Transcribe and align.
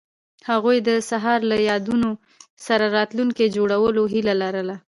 هغوی 0.49 0.77
د 0.87 0.89
سهار 1.09 1.39
له 1.51 1.57
یادونو 1.69 2.09
سره 2.65 2.85
راتلونکی 2.97 3.45
جوړولو 3.57 4.01
هیله 4.13 4.33
لرله. 4.43 4.75